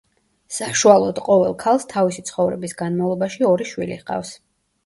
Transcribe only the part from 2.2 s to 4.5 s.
ცხოვრების განმავლობაში ორი შვილი ჰყავს.